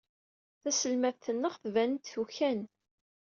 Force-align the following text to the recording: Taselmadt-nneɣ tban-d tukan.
Taselmadt-nneɣ 0.61 1.53
tban-d 1.63 2.03
tukan. 2.13 2.61